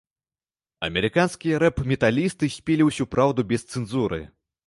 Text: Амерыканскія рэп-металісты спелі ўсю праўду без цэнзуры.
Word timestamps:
Амерыканскія 0.87 1.59
рэп-металісты 1.65 2.51
спелі 2.57 2.87
ўсю 2.89 3.05
праўду 3.13 3.41
без 3.51 3.61
цэнзуры. 3.75 4.19